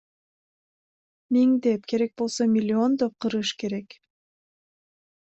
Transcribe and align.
Миңдеп, 1.35 1.83
керек 1.93 2.15
болсо 2.21 2.47
миллиондоп 2.53 3.13
кырыш 3.25 3.51
керек. 3.65 3.93